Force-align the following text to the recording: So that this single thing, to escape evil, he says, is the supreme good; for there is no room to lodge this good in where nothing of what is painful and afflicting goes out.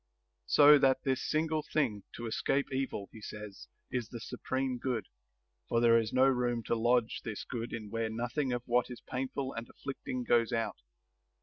So 0.47 0.79
that 0.79 1.03
this 1.03 1.23
single 1.29 1.61
thing, 1.61 2.01
to 2.15 2.25
escape 2.25 2.73
evil, 2.73 3.07
he 3.11 3.21
says, 3.21 3.67
is 3.91 4.09
the 4.09 4.19
supreme 4.19 4.79
good; 4.79 5.05
for 5.69 5.79
there 5.79 5.99
is 5.99 6.11
no 6.11 6.25
room 6.25 6.63
to 6.63 6.75
lodge 6.75 7.21
this 7.23 7.43
good 7.43 7.71
in 7.71 7.91
where 7.91 8.09
nothing 8.09 8.51
of 8.51 8.63
what 8.65 8.89
is 8.89 8.99
painful 9.01 9.53
and 9.53 9.69
afflicting 9.69 10.23
goes 10.23 10.51
out. 10.51 10.77